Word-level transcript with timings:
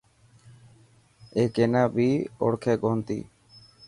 اي 1.35 1.43
ڪينا 1.55 1.83
بي 1.95 2.09
اوڙ 2.39 2.51
کي 2.63 2.73
ڪو 2.81 2.89
نتي. 2.97 3.19